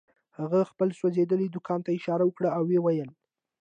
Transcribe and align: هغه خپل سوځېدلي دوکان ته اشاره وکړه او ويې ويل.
هغه 0.39 0.59
خپل 0.71 0.89
سوځېدلي 0.99 1.47
دوکان 1.49 1.79
ته 1.85 1.89
اشاره 1.97 2.23
وکړه 2.25 2.49
او 2.57 2.63
ويې 2.67 2.79
ويل. 2.83 3.09